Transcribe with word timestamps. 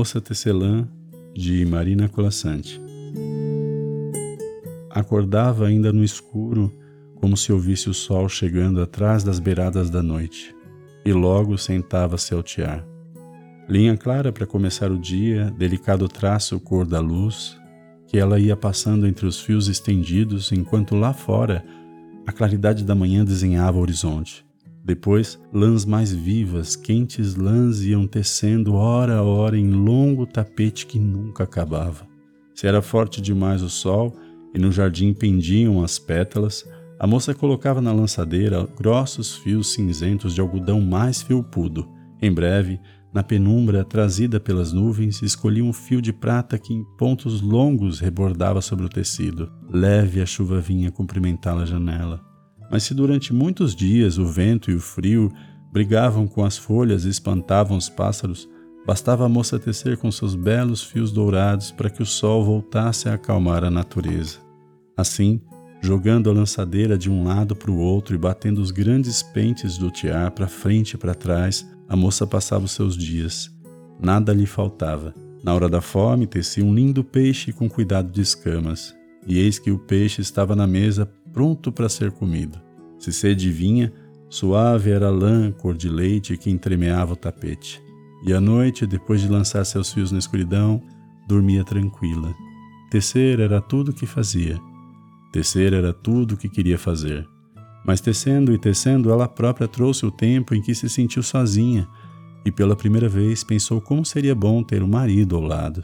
Moça 0.00 0.18
Tecelã, 0.18 0.88
de 1.34 1.62
Marina 1.66 2.08
Colassante. 2.08 2.80
Acordava 4.88 5.66
ainda 5.66 5.92
no 5.92 6.02
escuro, 6.02 6.74
como 7.16 7.36
se 7.36 7.52
ouvisse 7.52 7.90
o 7.90 7.92
sol 7.92 8.26
chegando 8.26 8.80
atrás 8.80 9.22
das 9.22 9.38
beiradas 9.38 9.90
da 9.90 10.02
noite, 10.02 10.56
e 11.04 11.12
logo 11.12 11.58
sentava-se 11.58 12.32
ao 12.32 12.42
tear. 12.42 12.82
Linha 13.68 13.94
clara 13.94 14.32
para 14.32 14.46
começar 14.46 14.90
o 14.90 14.98
dia, 14.98 15.50
delicado 15.58 16.08
traço 16.08 16.58
cor 16.58 16.86
da 16.86 16.98
luz, 16.98 17.60
que 18.06 18.16
ela 18.16 18.40
ia 18.40 18.56
passando 18.56 19.06
entre 19.06 19.26
os 19.26 19.38
fios 19.38 19.68
estendidos, 19.68 20.50
enquanto 20.50 20.96
lá 20.96 21.12
fora 21.12 21.62
a 22.26 22.32
claridade 22.32 22.84
da 22.84 22.94
manhã 22.94 23.22
desenhava 23.22 23.76
o 23.76 23.82
horizonte. 23.82 24.46
Depois, 24.90 25.38
lãs 25.52 25.84
mais 25.84 26.12
vivas, 26.12 26.74
quentes 26.74 27.36
lãs 27.36 27.84
iam 27.84 28.08
tecendo 28.08 28.74
hora 28.74 29.18
a 29.18 29.22
hora 29.22 29.56
em 29.56 29.70
longo 29.70 30.26
tapete 30.26 30.84
que 30.84 30.98
nunca 30.98 31.44
acabava. 31.44 32.08
Se 32.56 32.66
era 32.66 32.82
forte 32.82 33.20
demais 33.20 33.62
o 33.62 33.70
sol 33.70 34.12
e 34.52 34.58
no 34.58 34.72
jardim 34.72 35.14
pendiam 35.14 35.84
as 35.84 35.96
pétalas, 35.96 36.68
a 36.98 37.06
moça 37.06 37.32
colocava 37.32 37.80
na 37.80 37.92
lançadeira 37.92 38.66
grossos 38.76 39.36
fios 39.36 39.72
cinzentos 39.72 40.34
de 40.34 40.40
algodão 40.40 40.80
mais 40.80 41.22
felpudo. 41.22 41.88
Em 42.20 42.32
breve, 42.32 42.80
na 43.14 43.22
penumbra 43.22 43.84
trazida 43.84 44.40
pelas 44.40 44.72
nuvens, 44.72 45.22
escolhia 45.22 45.64
um 45.64 45.72
fio 45.72 46.02
de 46.02 46.12
prata 46.12 46.58
que 46.58 46.74
em 46.74 46.82
pontos 46.98 47.40
longos 47.40 48.00
rebordava 48.00 48.60
sobre 48.60 48.86
o 48.86 48.88
tecido. 48.88 49.52
Leve 49.72 50.20
a 50.20 50.26
chuva 50.26 50.60
vinha 50.60 50.90
cumprimentá-la 50.90 51.62
à 51.62 51.66
janela. 51.66 52.29
Mas 52.70 52.84
se 52.84 52.94
durante 52.94 53.32
muitos 53.32 53.74
dias 53.74 54.16
o 54.16 54.24
vento 54.24 54.70
e 54.70 54.74
o 54.74 54.80
frio 54.80 55.32
brigavam 55.72 56.26
com 56.26 56.44
as 56.44 56.56
folhas 56.56 57.04
e 57.04 57.08
espantavam 57.08 57.76
os 57.76 57.88
pássaros, 57.88 58.48
bastava 58.86 59.26
a 59.26 59.28
moça 59.28 59.58
tecer 59.58 59.96
com 59.96 60.10
seus 60.10 60.34
belos 60.34 60.82
fios 60.82 61.12
dourados 61.12 61.70
para 61.70 61.90
que 61.90 62.02
o 62.02 62.06
sol 62.06 62.44
voltasse 62.44 63.08
a 63.08 63.14
acalmar 63.14 63.64
a 63.64 63.70
natureza. 63.70 64.38
Assim, 64.96 65.40
jogando 65.80 66.30
a 66.30 66.32
lançadeira 66.32 66.96
de 66.96 67.10
um 67.10 67.24
lado 67.24 67.56
para 67.56 67.70
o 67.70 67.78
outro 67.78 68.14
e 68.14 68.18
batendo 68.18 68.60
os 68.60 68.70
grandes 68.70 69.22
pentes 69.22 69.78
do 69.78 69.90
tiar 69.90 70.30
para 70.30 70.46
frente 70.46 70.94
e 70.94 70.98
para 70.98 71.14
trás, 71.14 71.68
a 71.88 71.96
moça 71.96 72.26
passava 72.26 72.64
os 72.64 72.72
seus 72.72 72.96
dias. 72.96 73.50
Nada 74.00 74.32
lhe 74.32 74.46
faltava. 74.46 75.14
Na 75.42 75.54
hora 75.54 75.68
da 75.68 75.80
fome, 75.80 76.26
tecia 76.26 76.64
um 76.64 76.74
lindo 76.74 77.02
peixe 77.02 77.52
com 77.52 77.68
cuidado 77.68 78.10
de 78.10 78.20
escamas, 78.20 78.94
e 79.26 79.38
eis 79.38 79.58
que 79.58 79.70
o 79.70 79.78
peixe 79.78 80.20
estava 80.20 80.54
na 80.54 80.66
mesa 80.66 81.10
pronto 81.32 81.72
para 81.72 81.88
ser 81.88 82.12
comido. 82.12 82.60
Se 83.00 83.14
sede 83.14 83.50
vinha, 83.50 83.90
suave 84.28 84.90
era 84.90 85.08
a 85.08 85.10
lã 85.10 85.50
cor 85.50 85.74
de 85.74 85.88
leite 85.88 86.36
que 86.36 86.50
entremeava 86.50 87.14
o 87.14 87.16
tapete. 87.16 87.82
E 88.26 88.34
à 88.34 88.40
noite, 88.40 88.86
depois 88.86 89.22
de 89.22 89.28
lançar 89.28 89.64
seus 89.64 89.90
fios 89.90 90.12
na 90.12 90.18
escuridão, 90.18 90.82
dormia 91.26 91.64
tranquila. 91.64 92.34
Tecer 92.90 93.40
era 93.40 93.58
tudo 93.58 93.90
o 93.90 93.94
que 93.94 94.04
fazia. 94.04 94.60
Tecer 95.32 95.72
era 95.72 95.94
tudo 95.94 96.34
o 96.34 96.36
que 96.36 96.48
queria 96.48 96.76
fazer. 96.76 97.26
Mas 97.86 98.02
tecendo 98.02 98.52
e 98.52 98.58
tecendo, 98.58 99.10
ela 99.10 99.26
própria 99.26 99.66
trouxe 99.66 100.04
o 100.04 100.10
tempo 100.10 100.54
em 100.54 100.60
que 100.60 100.74
se 100.74 100.86
sentiu 100.86 101.22
sozinha 101.22 101.88
e 102.44 102.52
pela 102.52 102.76
primeira 102.76 103.08
vez 103.08 103.42
pensou 103.42 103.80
como 103.80 104.04
seria 104.04 104.34
bom 104.34 104.62
ter 104.62 104.82
um 104.82 104.88
marido 104.88 105.36
ao 105.36 105.42
lado. 105.42 105.82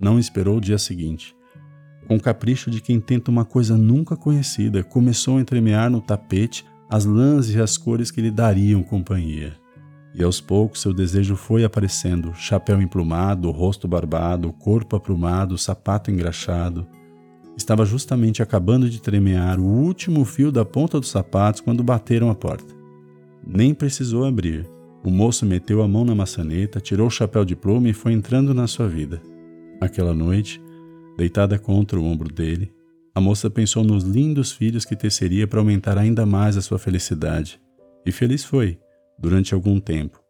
Não 0.00 0.18
esperou 0.18 0.56
o 0.56 0.60
dia 0.60 0.78
seguinte 0.78 1.37
com 2.08 2.18
capricho 2.18 2.70
de 2.70 2.80
quem 2.80 2.98
tenta 2.98 3.30
uma 3.30 3.44
coisa 3.44 3.76
nunca 3.76 4.16
conhecida, 4.16 4.82
começou 4.82 5.36
a 5.36 5.40
entremear 5.42 5.90
no 5.90 6.00
tapete 6.00 6.64
as 6.88 7.04
lãs 7.04 7.50
e 7.50 7.60
as 7.60 7.76
cores 7.76 8.10
que 8.10 8.22
lhe 8.22 8.30
dariam 8.30 8.82
companhia. 8.82 9.54
E 10.14 10.24
aos 10.24 10.40
poucos 10.40 10.80
seu 10.80 10.94
desejo 10.94 11.36
foi 11.36 11.64
aparecendo: 11.64 12.32
chapéu 12.34 12.80
emplumado, 12.80 13.50
rosto 13.50 13.86
barbado, 13.86 14.52
corpo 14.54 14.96
aprumado, 14.96 15.58
sapato 15.58 16.10
engraxado. 16.10 16.86
Estava 17.54 17.84
justamente 17.84 18.42
acabando 18.42 18.88
de 18.88 19.02
tremear 19.02 19.60
o 19.60 19.64
último 19.64 20.24
fio 20.24 20.50
da 20.50 20.64
ponta 20.64 20.98
dos 20.98 21.10
sapatos 21.10 21.60
quando 21.60 21.84
bateram 21.84 22.30
a 22.30 22.34
porta. 22.34 22.74
Nem 23.46 23.74
precisou 23.74 24.24
abrir. 24.24 24.66
O 25.04 25.10
moço 25.10 25.44
meteu 25.44 25.82
a 25.82 25.88
mão 25.88 26.04
na 26.04 26.14
maçaneta, 26.14 26.80
tirou 26.80 27.08
o 27.08 27.10
chapéu 27.10 27.44
de 27.44 27.54
pluma 27.54 27.88
e 27.88 27.92
foi 27.92 28.12
entrando 28.12 28.54
na 28.54 28.66
sua 28.66 28.88
vida. 28.88 29.20
Aquela 29.80 30.14
noite, 30.14 30.60
Deitada 31.18 31.58
contra 31.58 31.98
o 31.98 32.04
ombro 32.04 32.32
dele, 32.32 32.72
a 33.12 33.20
moça 33.20 33.50
pensou 33.50 33.82
nos 33.82 34.04
lindos 34.04 34.52
filhos 34.52 34.84
que 34.84 34.94
teceria 34.94 35.48
para 35.48 35.58
aumentar 35.58 35.98
ainda 35.98 36.24
mais 36.24 36.56
a 36.56 36.62
sua 36.62 36.78
felicidade. 36.78 37.60
E 38.06 38.12
feliz 38.12 38.44
foi, 38.44 38.78
durante 39.18 39.52
algum 39.52 39.80
tempo. 39.80 40.22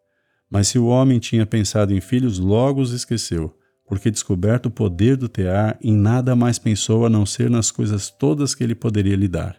Mas 0.50 0.68
se 0.68 0.78
o 0.78 0.86
homem 0.86 1.18
tinha 1.18 1.44
pensado 1.44 1.92
em 1.92 2.00
filhos, 2.00 2.38
logo 2.38 2.80
os 2.80 2.92
esqueceu, 2.92 3.54
porque 3.86 4.10
descoberto 4.10 4.66
o 4.66 4.70
poder 4.70 5.18
do 5.18 5.28
tear, 5.28 5.78
em 5.82 5.94
nada 5.94 6.34
mais 6.34 6.58
pensou 6.58 7.04
a 7.04 7.10
não 7.10 7.26
ser 7.26 7.50
nas 7.50 7.70
coisas 7.70 8.08
todas 8.08 8.54
que 8.54 8.64
ele 8.64 8.74
poderia 8.74 9.14
lhe 9.14 9.28
dar. 9.28 9.58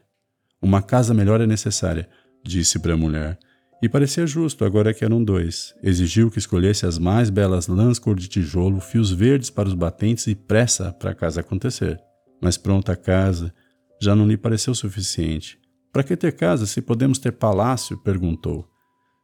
Uma 0.59 0.81
casa 0.81 1.13
melhor 1.13 1.39
é 1.39 1.45
necessária, 1.45 2.09
disse 2.43 2.79
para 2.79 2.95
a 2.95 2.97
mulher, 2.97 3.37
e 3.81 3.87
parecia 3.87 4.27
justo, 4.27 4.65
agora 4.65 4.93
que 4.93 5.05
eram 5.05 5.23
dois. 5.23 5.73
Exigiu 5.81 6.29
que 6.29 6.37
escolhesse 6.37 6.85
as 6.85 6.97
mais 6.97 7.29
belas 7.29 7.67
lãs 7.67 7.97
cor 7.97 8.15
de 8.15 8.27
tijolo, 8.27 8.81
fios 8.81 9.11
verdes 9.11 9.49
para 9.49 9.69
os 9.69 9.73
batentes 9.73 10.27
e 10.27 10.35
pressa 10.35 10.91
para 10.91 11.11
a 11.11 11.15
casa 11.15 11.39
acontecer. 11.39 11.99
Mas 12.41 12.57
pronta 12.57 12.91
a 12.91 12.97
casa 12.97 13.53
já 14.01 14.15
não 14.15 14.27
lhe 14.27 14.37
pareceu 14.37 14.73
suficiente. 14.75 15.57
Para 15.91 16.03
que 16.03 16.15
ter 16.15 16.33
casa 16.33 16.65
se 16.65 16.81
podemos 16.81 17.19
ter 17.19 17.31
palácio? 17.31 17.97
perguntou. 17.97 18.67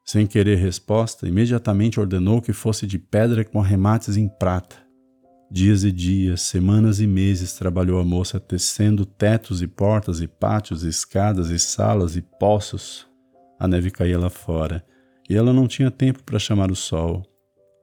Sem 0.04 0.28
querer 0.28 0.58
resposta, 0.58 1.28
imediatamente 1.28 2.00
ordenou 2.00 2.42
que 2.42 2.54
fosse 2.54 2.86
de 2.86 3.00
pedra 3.00 3.44
com 3.44 3.60
arremates 3.60 4.18
em 4.18 4.28
prata. 4.28 4.76
Dias 5.52 5.84
e 5.84 5.92
dias, 5.92 6.42
semanas 6.42 7.00
e 7.00 7.08
meses 7.08 7.54
trabalhou 7.54 8.00
a 8.00 8.04
moça 8.04 8.40
tecendo 8.40 9.06
tetos 9.06 9.62
e 9.62 9.68
portas 9.68 10.22
e 10.22 10.28
pátios, 10.28 10.84
escadas 10.84 11.50
e 11.50 11.60
salas 11.60 12.16
e 12.16 12.22
poços, 12.22 13.08
a 13.60 13.68
neve 13.68 13.92
caía 13.92 14.20
lá 14.20 14.30
fora 14.30 14.86
e 15.30 15.36
ela 15.36 15.52
não 15.52 15.68
tinha 15.68 15.90
tempo 15.90 16.24
para 16.24 16.40
chamar 16.40 16.72
o 16.72 16.76
sol. 16.76 17.24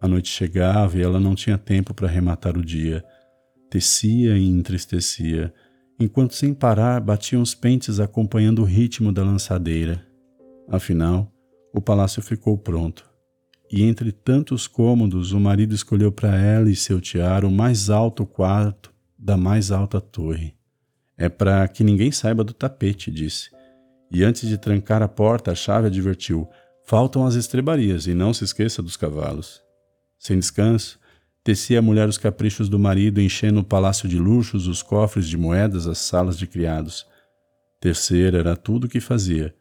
A 0.00 0.08
noite 0.08 0.28
chegava 0.28 0.98
e 0.98 1.02
ela 1.02 1.20
não 1.20 1.34
tinha 1.34 1.58
tempo 1.58 1.94
para 1.94 2.08
rematar 2.08 2.56
o 2.56 2.64
dia. 2.64 3.04
Tecia 3.70 4.36
e 4.36 4.46
entristecia, 4.46 5.52
enquanto 5.98 6.34
sem 6.34 6.52
parar 6.52 7.00
batiam 7.00 7.42
os 7.42 7.54
pentes 7.54 8.00
acompanhando 8.00 8.62
o 8.62 8.64
ritmo 8.64 9.12
da 9.12 9.24
lançadeira. 9.24 10.06
Afinal, 10.68 11.32
o 11.72 11.80
palácio 11.80 12.22
ficou 12.22 12.56
pronto. 12.58 13.10
E 13.70 13.82
entre 13.82 14.12
tantos 14.12 14.66
cômodos, 14.66 15.32
o 15.32 15.40
marido 15.40 15.74
escolheu 15.74 16.12
para 16.12 16.36
ela 16.36 16.70
e 16.70 16.76
seu 16.76 17.00
tiara 17.00 17.46
o 17.46 17.50
mais 17.50 17.88
alto 17.88 18.26
quarto 18.26 18.92
da 19.18 19.36
mais 19.36 19.70
alta 19.70 20.00
torre. 20.00 20.54
É 21.16 21.28
para 21.28 21.66
que 21.68 21.82
ninguém 21.82 22.12
saiba 22.12 22.44
do 22.44 22.52
tapete, 22.52 23.10
disse 23.10 23.50
e 24.12 24.22
antes 24.22 24.48
de 24.48 24.58
trancar 24.58 25.02
a 25.02 25.08
porta, 25.08 25.52
a 25.52 25.54
chave 25.54 25.86
advertiu: 25.86 26.48
Faltam 26.84 27.24
as 27.24 27.34
estrebarias 27.34 28.06
e 28.06 28.14
não 28.14 28.34
se 28.34 28.44
esqueça 28.44 28.82
dos 28.82 28.96
cavalos. 28.96 29.62
Sem 30.18 30.38
descanso, 30.38 30.98
tecia 31.42 31.78
a 31.78 31.82
mulher 31.82 32.08
os 32.08 32.18
caprichos 32.18 32.68
do 32.68 32.78
marido, 32.78 33.20
enchendo 33.20 33.60
o 33.60 33.64
palácio 33.64 34.08
de 34.08 34.18
luxos, 34.18 34.66
os 34.66 34.82
cofres 34.82 35.26
de 35.26 35.36
moedas, 35.36 35.86
as 35.86 35.98
salas 35.98 36.36
de 36.36 36.46
criados. 36.46 37.06
Terceira 37.80 38.38
era 38.38 38.54
tudo 38.54 38.84
o 38.84 38.88
que 38.88 39.00
fazia, 39.00 39.54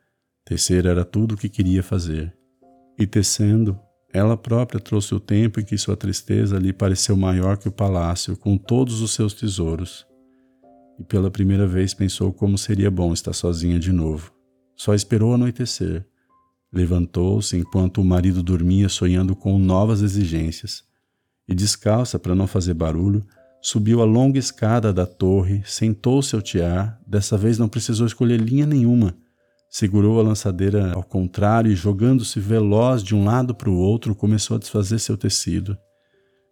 terceira 0.46 0.90
era 0.90 1.06
tudo 1.06 1.36
o 1.36 1.38
que 1.38 1.50
queria 1.50 1.82
fazer. 1.82 2.36
E 3.00 3.08
tecendo, 3.08 3.80
ela 4.14 4.36
própria 4.36 4.80
trouxe 4.80 5.16
o 5.16 5.20
tempo 5.20 5.60
em 5.60 5.64
que 5.64 5.78
sua 5.78 5.96
tristeza 5.96 6.60
lhe 6.60 6.74
pareceu 6.74 7.16
maior 7.16 7.58
que 7.58 7.70
o 7.70 7.72
palácio, 7.72 8.36
com 8.36 8.58
todos 8.58 9.02
os 9.02 9.14
seus 9.14 9.34
tesouros. 9.34 10.06
E 11.00 11.04
pela 11.04 11.32
primeira 11.32 11.66
vez 11.66 11.94
pensou 11.94 12.34
como 12.34 12.58
seria 12.58 12.92
bom 12.92 13.14
estar 13.14 13.34
sozinha 13.34 13.80
de 13.80 13.92
novo. 13.92 14.41
Só 14.84 14.96
esperou 14.96 15.36
anoitecer. 15.36 16.04
Levantou-se 16.74 17.56
enquanto 17.56 18.02
o 18.02 18.04
marido 18.04 18.42
dormia 18.42 18.90
sonhando 18.90 19.36
com 19.36 19.60
novas 19.60 20.02
exigências. 20.02 20.84
E 21.48 21.54
descalça 21.54 22.18
para 22.18 22.34
não 22.34 22.48
fazer 22.48 22.74
barulho, 22.74 23.24
subiu 23.62 24.02
a 24.02 24.06
longa 24.06 24.40
escada 24.40 24.92
da 24.92 25.06
torre, 25.06 25.62
sentou-se 25.68 26.34
ao 26.34 26.42
tiar, 26.42 27.00
dessa 27.06 27.38
vez 27.38 27.60
não 27.60 27.70
precisou 27.70 28.08
escolher 28.08 28.42
linha 28.42 28.66
nenhuma. 28.66 29.16
Segurou 29.70 30.20
a 30.20 30.24
lançadeira 30.24 30.94
ao 30.94 31.04
contrário 31.04 31.72
e, 31.72 31.76
jogando-se 31.76 32.40
veloz 32.40 33.04
de 33.04 33.14
um 33.14 33.24
lado 33.24 33.54
para 33.54 33.70
o 33.70 33.78
outro, 33.78 34.16
começou 34.16 34.56
a 34.56 34.60
desfazer 34.60 34.98
seu 34.98 35.16
tecido. 35.16 35.78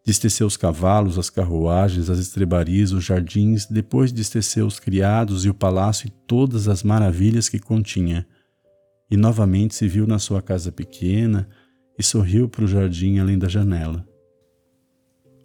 Desteceu 0.10 0.48
os 0.48 0.58
cavalos, 0.58 1.20
as 1.20 1.30
carruagens, 1.30 2.10
as 2.10 2.18
estrebarias, 2.18 2.92
os 2.92 3.04
jardins, 3.04 3.68
depois 3.68 4.12
desteceu 4.12 4.66
os 4.66 4.80
criados 4.80 5.46
e 5.46 5.52
o 5.52 5.54
palácio 5.54 6.08
e 6.08 6.10
todas 6.10 6.68
as 6.68 6.82
maravilhas 6.82 7.48
que 7.48 7.60
continha. 7.60 8.26
E 9.12 9.16
novamente 9.16 9.76
se 9.76 9.88
viu 9.88 10.08
na 10.08 10.18
sua 10.18 10.42
casa 10.42 10.72
pequena 10.72 11.48
e 11.96 12.02
sorriu 12.02 12.50
para 12.50 12.66
o 12.66 12.68
jardim 12.68 13.20
além 13.20 13.38
da 13.38 13.48
janela. 13.48 14.04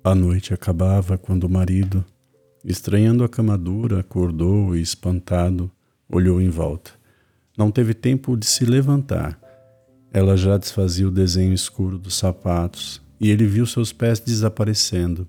A 0.03 0.15
noite 0.15 0.55
acabava 0.55 1.19
quando 1.19 1.45
o 1.45 1.51
marido, 1.51 2.03
estranhando 2.65 3.23
a 3.23 3.29
cama 3.29 3.59
dura, 3.59 4.01
acordou 4.01 4.75
e, 4.75 4.81
espantado, 4.81 5.71
olhou 6.09 6.41
em 6.41 6.49
volta. 6.49 6.91
Não 7.55 7.71
teve 7.71 7.93
tempo 7.93 8.35
de 8.35 8.47
se 8.47 8.65
levantar. 8.65 9.39
Ela 10.11 10.39
já 10.39 10.57
desfazia 10.57 11.07
o 11.07 11.11
desenho 11.11 11.53
escuro 11.53 11.99
dos 11.99 12.15
sapatos, 12.15 13.04
e 13.21 13.31
ele 13.31 13.47
viu 13.47 13.67
seus 13.67 13.93
pés 13.93 14.21
desaparecendo, 14.21 15.27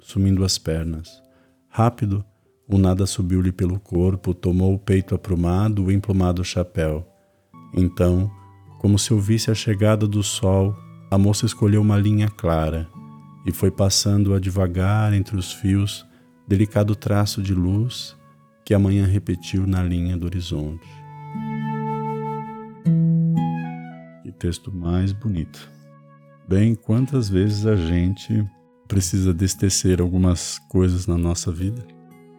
sumindo 0.00 0.44
as 0.44 0.58
pernas. 0.58 1.22
Rápido, 1.68 2.24
o 2.68 2.76
nada 2.76 3.06
subiu-lhe 3.06 3.52
pelo 3.52 3.78
corpo, 3.80 4.34
tomou 4.34 4.74
o 4.74 4.78
peito 4.78 5.14
aprumado, 5.14 5.84
o 5.84 5.92
emplumado 5.92 6.44
chapéu. 6.44 7.06
Então, 7.74 8.30
como 8.78 8.98
se 8.98 9.12
ouvisse 9.12 9.50
a 9.50 9.54
chegada 9.54 10.06
do 10.06 10.22
sol, 10.22 10.76
a 11.10 11.16
moça 11.16 11.46
escolheu 11.46 11.80
uma 11.80 11.98
linha 11.98 12.28
clara 12.28 12.88
e 13.46 13.52
foi 13.52 13.70
passando-a 13.70 14.38
devagar 14.38 15.14
entre 15.14 15.36
os 15.36 15.52
fios, 15.52 16.06
delicado 16.46 16.94
traço 16.94 17.42
de 17.42 17.54
luz 17.54 18.16
que 18.64 18.74
a 18.74 18.78
manhã 18.78 19.06
repetiu 19.06 19.66
na 19.66 19.82
linha 19.82 20.16
do 20.16 20.26
horizonte. 20.26 20.86
Que 24.22 24.30
texto 24.32 24.70
mais 24.70 25.12
bonito. 25.12 25.77
Bem, 26.48 26.74
quantas 26.74 27.28
vezes 27.28 27.66
a 27.66 27.76
gente 27.76 28.42
precisa 28.88 29.34
destecer 29.34 30.00
algumas 30.00 30.58
coisas 30.70 31.06
na 31.06 31.18
nossa 31.18 31.52
vida 31.52 31.86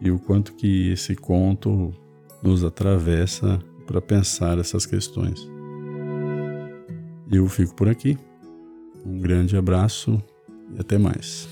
e 0.02 0.10
o 0.10 0.18
quanto 0.18 0.56
que 0.56 0.90
esse 0.92 1.16
conto 1.16 1.94
nos 2.42 2.64
atravessa 2.64 3.60
para 3.86 4.02
pensar 4.02 4.58
essas 4.58 4.88
questões. 4.88 5.40
Eu 7.32 7.48
fico 7.48 7.76
por 7.76 7.88
aqui. 7.88 8.18
Um 9.06 9.20
grande 9.20 9.56
abraço 9.56 10.20
e 10.76 10.80
até 10.80 10.98
mais. 10.98 11.48